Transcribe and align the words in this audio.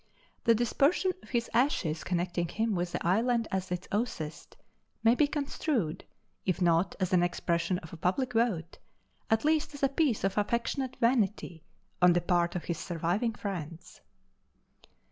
The 0.45 0.55
dispersion 0.55 1.11
of 1.21 1.29
his 1.29 1.47
ashes 1.53 2.03
connecting 2.03 2.47
him 2.47 2.73
with 2.73 2.91
the 2.91 3.05
island 3.07 3.47
as 3.51 3.69
its 3.69 3.87
oecist, 3.91 4.55
may 5.03 5.13
be 5.13 5.27
construed, 5.27 6.05
if 6.43 6.59
not 6.59 6.95
as 6.99 7.11
the 7.11 7.23
expression 7.23 7.77
of 7.77 7.93
a 7.93 7.97
public 7.97 8.33
vote, 8.33 8.79
at 9.29 9.45
least 9.45 9.75
as 9.75 9.83
a 9.83 9.89
piece 9.89 10.23
of 10.23 10.39
affectionate 10.39 10.95
vanity 10.99 11.61
on 12.01 12.13
the 12.13 12.21
part 12.21 12.55
of 12.55 12.63
his 12.65 12.79
surviving 12.79 13.33
friends. 13.35 14.01